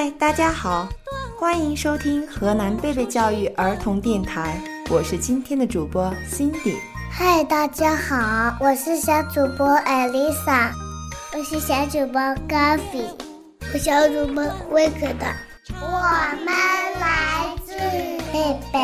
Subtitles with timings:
[0.00, 0.88] 嗨，大家好，
[1.38, 4.58] 欢迎收听河南贝贝教育儿童电台，
[4.88, 6.76] 我是今天的主播 Cindy。
[7.12, 10.72] 嗨，大家好，我是小主播艾丽莎，
[11.36, 13.10] 我是小主播 Gaffy，
[13.74, 15.16] 我小主播 Wicked。
[15.82, 16.00] 我
[16.46, 16.54] 们
[16.98, 17.74] 来自
[18.32, 18.80] 贝贝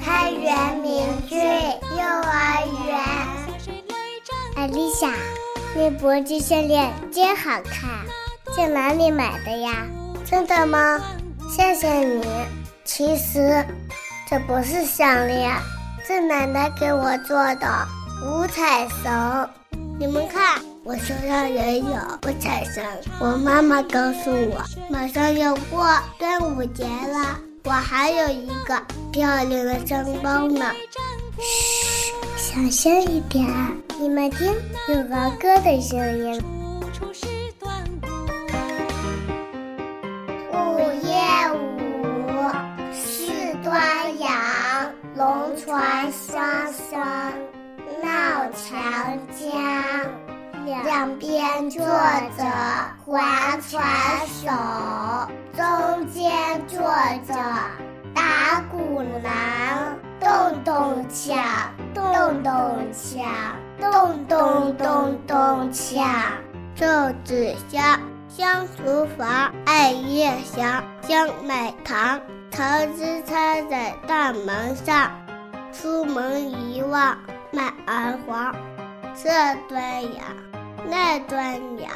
[0.00, 2.96] 开元明俊幼儿园。
[4.54, 5.08] 艾丽莎，
[5.74, 7.90] 你脖子项链真好看，
[8.56, 9.84] 在哪里买的呀？
[10.30, 11.00] 真的吗？
[11.50, 12.24] 谢谢你。
[12.84, 13.66] 其实
[14.28, 15.52] 这不是项链，
[16.06, 17.88] 是奶奶给我做的
[18.24, 19.48] 五彩绳。
[19.98, 22.84] 你们看，我身上也有五彩绳。
[23.18, 25.84] 我妈妈告诉我，马上要过
[26.16, 30.72] 端午节了，我还有一个漂亮的香包呢。
[31.40, 33.46] 嘘，小声一点，
[33.98, 34.46] 你们听，
[34.88, 36.40] 有儿歌的声音。
[45.20, 46.98] 龙船双双
[48.02, 49.52] 闹长江，
[50.64, 52.44] 两边坐着
[53.04, 53.20] 划
[53.58, 53.84] 船
[54.26, 54.48] 手，
[55.54, 56.32] 中间
[56.66, 56.80] 坐
[57.28, 57.34] 着
[58.14, 61.36] 打鼓郎，咚咚锵，
[61.92, 63.22] 咚咚锵，
[63.78, 66.02] 咚咚咚咚锵。
[66.74, 72.18] 粽子香，香厨房，艾叶香，香买糖，
[72.50, 75.10] 桃子插在大门上。
[75.72, 77.16] 出门一望
[77.52, 78.52] 满儿黄，
[79.14, 79.30] 这
[79.68, 80.24] 端阳，
[80.88, 81.88] 那端阳，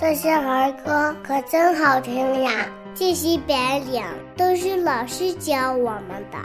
[0.00, 2.66] 这些儿歌可真好听呀！
[2.94, 3.56] 这些本
[3.90, 4.04] 领
[4.36, 6.38] 都是老师教我们的，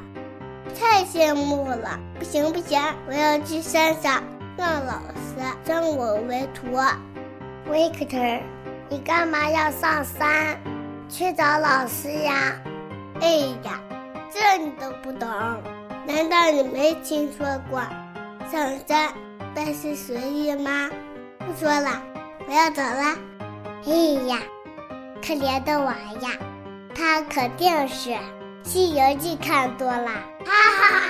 [0.80, 2.00] 太羡慕了！
[2.18, 4.24] 不行不行，我要去山上
[4.58, 6.76] 让老师称我为徒。
[7.70, 8.42] Victor，，
[8.90, 10.60] 你干嘛要上山
[11.08, 12.60] 去找老师呀？
[13.22, 13.30] 哎
[13.64, 13.82] 呀，
[14.32, 15.28] 这你都不懂。
[16.06, 17.82] 难道你没听说过
[18.52, 19.12] 上山
[19.54, 20.90] 拜师学艺吗？
[21.40, 22.02] 不说了，
[22.48, 23.18] 我要走了。
[23.86, 23.94] 哎
[24.28, 24.40] 呀，
[25.22, 26.30] 可怜的娃呀，
[26.96, 28.10] 他肯定是
[28.64, 30.10] 《西游记》看多了。
[30.46, 31.02] 哈哈。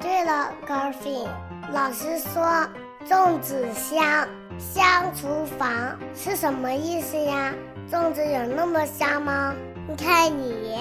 [0.00, 1.26] 对了，高飞，
[1.72, 2.66] 老师说
[3.06, 4.26] 粽子香，
[4.58, 5.68] 香厨房
[6.14, 7.52] 是什么意思呀？
[7.92, 9.54] 粽子有那么香吗？
[9.86, 10.78] 你看你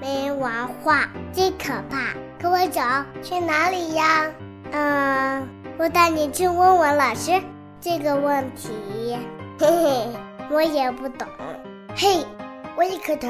[0.00, 0.50] 没文
[0.82, 2.14] 化，真可怕。
[2.38, 2.80] 跟我走，
[3.22, 4.24] 去哪里呀？
[4.72, 5.46] 嗯，
[5.76, 7.38] 我带你去问问老师
[7.78, 9.18] 这个问题。
[9.58, 10.08] 嘿嘿，
[10.50, 11.28] 我也不懂。
[11.94, 12.24] 嘿，
[12.78, 13.28] 维克特，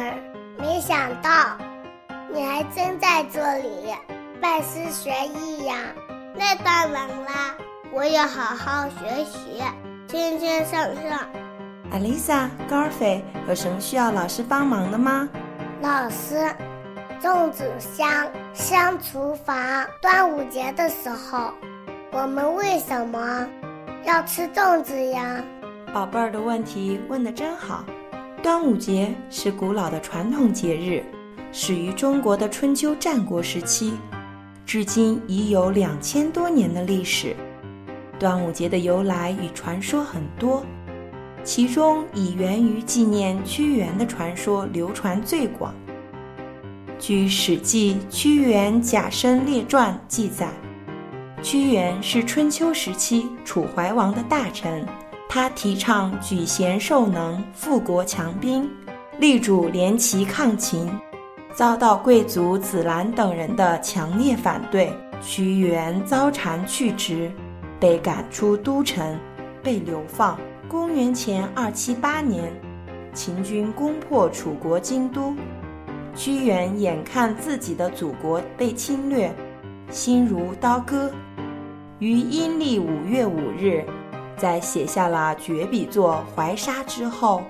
[0.57, 1.59] 没想到
[2.33, 3.93] 你还真在这里
[4.41, 5.75] 拜师学艺呀！
[6.37, 7.57] 那当然啦，
[7.91, 9.61] 我要好好学习，
[10.07, 11.29] 天天上上。
[11.91, 15.29] 艾丽莎、高尔菲，有什么需要老师帮忙的吗？
[15.81, 16.37] 老师。
[17.19, 19.57] 粽子香，香厨房。
[20.03, 21.51] 端午节的时候，
[22.13, 23.49] 我们为什么
[24.05, 25.43] 要吃粽子呀？
[25.95, 27.85] 宝贝儿的问题问得真好。
[28.43, 31.03] 端午节是古老的传统节日，
[31.53, 33.95] 始于中国的春秋战国时期，
[34.67, 37.35] 至今已有两千多年的历史。
[38.19, 40.63] 端午节的由来与传说很多，
[41.47, 45.73] 其中以源于纪念屈原的传说流传最广。
[46.99, 50.49] 据《史记·屈原贾生列传》记载，
[51.41, 54.85] 屈原是春秋时期楚怀王的大臣，
[55.29, 58.69] 他提倡举贤授能、富国强兵，
[59.21, 60.91] 力主联齐抗秦，
[61.55, 64.93] 遭到贵族子兰等人的强烈反对，
[65.23, 67.31] 屈原遭谗去职，
[67.79, 69.17] 被赶出都城，
[69.63, 70.37] 被流放。
[70.69, 72.53] 公元前二七八年，
[73.15, 75.33] 秦军攻破楚国京都。
[76.15, 79.33] 屈原眼看自己的祖国被侵略，
[79.91, 81.13] 心如刀割。
[81.99, 83.85] 于阴历五月五日，
[84.37, 87.43] 在写下了绝笔作《怀沙》之后，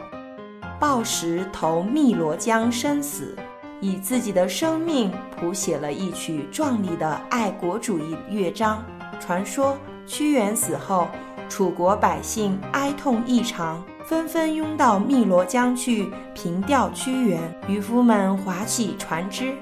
[0.79, 3.35] 抱石投汨罗江生死，
[3.81, 8.85] 以自己的生命谱写了一曲壮丽的爱国主义乐章。
[9.19, 9.77] 传说
[10.07, 11.09] 屈原死后，
[11.49, 13.83] 楚国百姓哀痛异常。
[14.05, 19.53] 纷纷拥到汨罗江去凭吊屈原，渔夫们划起船只，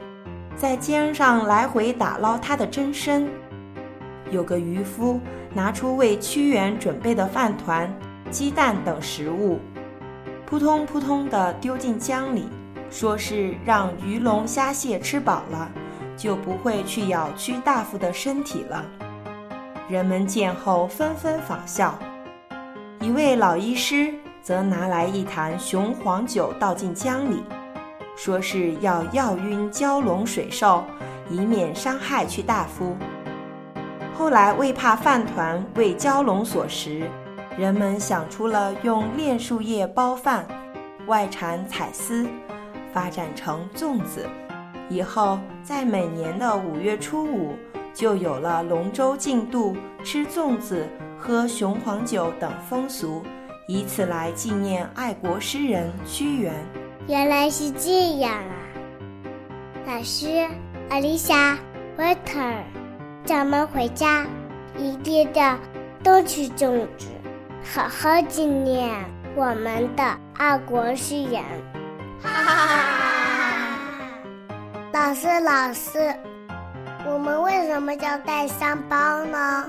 [0.54, 3.26] 在江上来回打捞他的真身。
[4.30, 5.18] 有个渔夫
[5.54, 7.90] 拿出为屈原准备的饭团、
[8.30, 9.58] 鸡蛋等食物，
[10.44, 12.46] 扑通扑通地丢进江里，
[12.90, 15.70] 说是让鱼龙虾蟹吃饱了，
[16.18, 18.84] 就不会去咬屈大夫的身体了。
[19.88, 21.98] 人们见后纷纷仿效，
[23.00, 24.14] 一位老医师。
[24.42, 27.42] 则拿来一坛雄黄酒倒进江里，
[28.14, 30.84] 说是要药晕蛟龙水兽，
[31.30, 32.94] 以免伤害去大夫。
[34.12, 37.08] 后来为怕饭团为蛟龙所食，
[37.56, 40.46] 人们想出了用炼树叶包饭，
[41.06, 42.28] 外缠彩丝，
[42.92, 44.28] 发展成粽子。
[44.90, 47.54] 以后在每年的五月初五，
[47.94, 50.84] 就有了龙舟竞渡、吃粽子、
[51.16, 53.22] 喝雄黄酒等风俗，
[53.68, 56.52] 以此来纪念爱国诗人屈原。
[57.06, 58.56] 原来是这样啊！
[59.86, 60.26] 老师，
[60.90, 61.56] 阿丽莎
[61.96, 62.62] ，water。
[63.24, 64.26] 咱们回家
[64.76, 65.56] 一定要
[66.02, 67.06] 多吃粽子，
[67.62, 68.92] 好好纪念
[69.34, 70.04] 我们的
[70.36, 71.42] 爱国诗人。
[72.20, 73.78] 哈哈哈哈
[74.92, 76.14] 老师，老师，
[77.06, 79.66] 我们为什么叫带香包呢？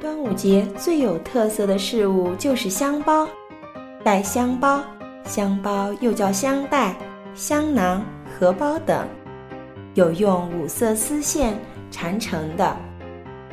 [0.00, 3.28] 端午节最有特色的事物就是香包，
[4.02, 4.82] 带香包，
[5.24, 6.96] 香包又叫香袋、
[7.34, 8.02] 香囊、
[8.38, 9.06] 荷包等，
[9.92, 11.54] 有用五色丝线
[11.90, 12.74] 缠成的。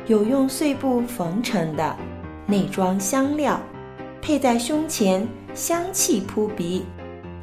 [0.06, 1.94] 有用碎布缝成的，
[2.46, 3.60] 内装香料，
[4.22, 6.86] 佩在胸前，香气扑鼻。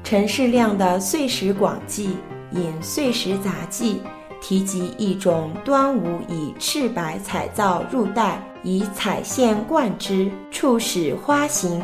[0.03, 2.17] 陈世亮的《碎石广记》
[2.57, 4.01] 引《碎石杂记》，
[4.47, 11.81] 提及一种端午以赤白彩皂入袋，以彩线贯之，促使花形，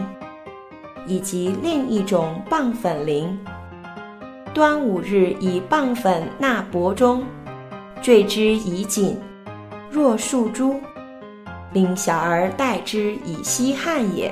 [1.08, 3.36] 以及另一种棒粉铃。
[4.54, 7.24] 端午日以棒粉纳帛中，
[8.00, 9.18] 缀之以锦。
[9.90, 10.80] 若树珠，
[11.74, 14.32] 令小儿戴之以吸汗也。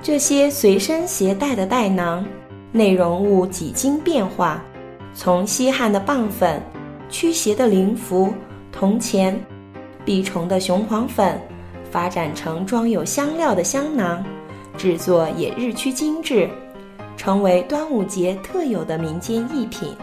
[0.00, 2.24] 这些随身携带的袋囊，
[2.70, 4.62] 内容物几经变化，
[5.14, 6.60] 从西汉的棒粉、
[7.08, 8.34] 驱邪的灵符、
[8.72, 9.40] 铜钱、
[10.04, 11.40] 碧虫的雄黄粉，
[11.88, 14.24] 发展成装有香料的香囊，
[14.76, 16.50] 制作也日趋精致，
[17.16, 19.96] 成为端午节特有的民间艺品。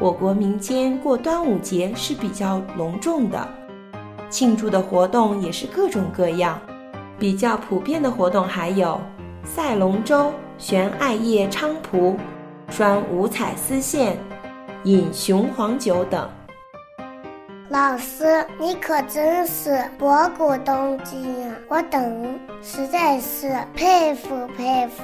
[0.00, 3.46] 我国民间过端午节是比较隆重的，
[4.30, 6.58] 庆祝的活动也是各种各样。
[7.18, 8.98] 比较普遍的活动还有
[9.44, 12.16] 赛龙舟、悬艾叶菖蒲、
[12.70, 14.16] 穿五彩丝线、
[14.84, 16.28] 饮雄黄酒等。
[17.70, 21.56] 老师，你可真是博古通今啊！
[21.68, 25.02] 我等实在是佩服佩服。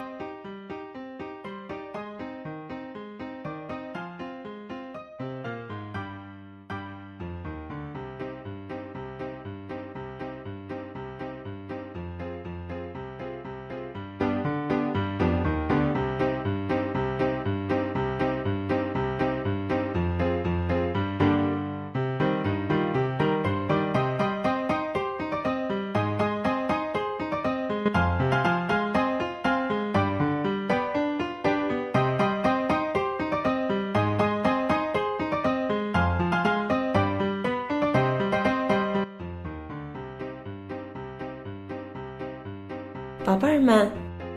[43.25, 43.91] 宝贝儿们，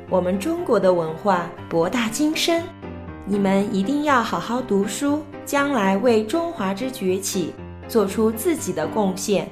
[0.10, 2.64] 我们中国的文化博大精深，
[3.26, 7.54] 你们一定要好好读书，将来为中华之崛起
[7.90, 9.52] 做出自己的贡献。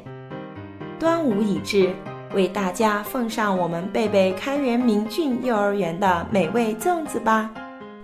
[0.97, 1.93] 端午已至，
[2.33, 7.51] 为大家奉上我们贝贝开元明郡幼儿园的美味粽子吧。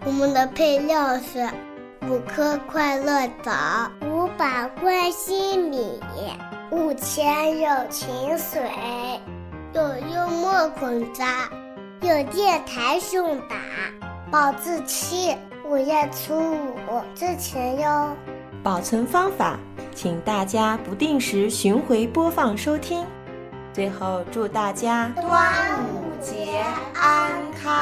[0.04, 1.48] 我们的配料是
[2.10, 5.98] 五颗快乐枣，五把关心米，
[6.72, 8.62] 五钱友情水。
[9.74, 11.50] 有幽默捆扎，
[12.02, 13.56] 有电台送达，
[14.30, 15.34] 保质期
[15.66, 18.14] 五月初五之前哟。
[18.62, 19.58] 保存方法，
[19.96, 23.06] 请大家不定时巡回播放收听。
[23.72, 26.62] 最后祝大家端午节
[26.94, 27.32] 安
[27.64, 27.74] 康。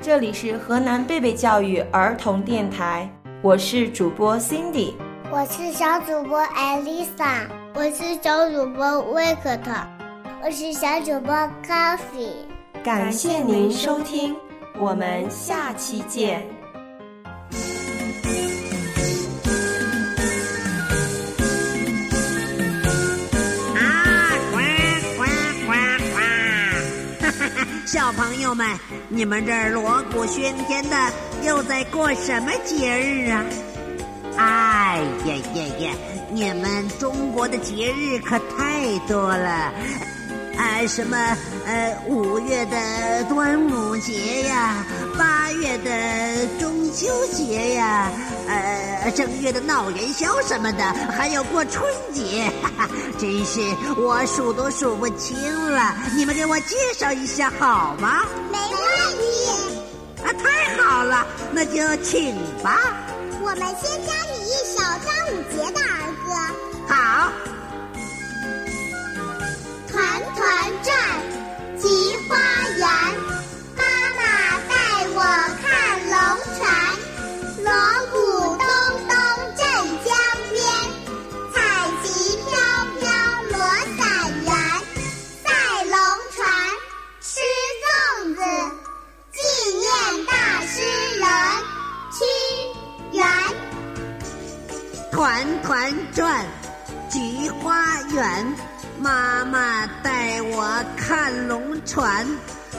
[0.00, 3.10] 这里是河南贝贝教育儿童电台，
[3.42, 4.94] 我是主播 Cindy，
[5.28, 9.72] 我是小主播艾丽莎，我是小主播威克特。
[10.46, 11.34] 我是小主播
[11.66, 12.44] Coffee，
[12.84, 14.36] 感谢您收听，
[14.78, 16.46] 我们下期见。
[23.74, 24.58] 啊，呱
[25.16, 25.24] 呱
[25.64, 25.72] 呱
[26.12, 27.86] 呱！
[27.86, 28.68] 小朋友们，
[29.08, 31.10] 你们这儿锣鼓喧天的，
[31.42, 33.42] 又在过什么节日啊？
[34.36, 35.94] 哎呀呀呀！
[36.30, 39.72] 你们中国的节日可太多了。
[40.56, 41.16] 啊，什么
[41.66, 44.84] 呃，五月的端午节呀，
[45.18, 48.10] 八月的中秋节呀，
[48.46, 50.84] 呃，正月的闹元宵什么的，
[51.16, 53.60] 还有过春节，哈哈，真是
[53.96, 55.36] 我数都数不清
[55.70, 55.94] 了。
[56.16, 58.24] 你们给我介绍一下好吗？
[58.50, 59.50] 没问题。
[60.22, 62.78] 啊，太好了，那就请吧。
[63.42, 65.80] 我们先教你一首端午节的
[101.64, 102.26] 龙船，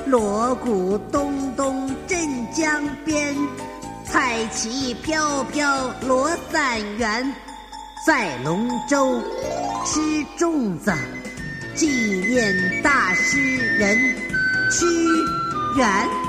[0.05, 2.19] 锣鼓咚咚震
[2.51, 3.35] 江边，
[4.05, 7.33] 彩旗飘飘罗伞圆，
[8.05, 9.19] 赛龙舟，
[9.85, 9.99] 吃
[10.37, 10.93] 粽子，
[11.73, 13.39] 纪念大诗
[13.77, 13.97] 人
[14.69, 14.85] 屈
[15.75, 16.24] 原。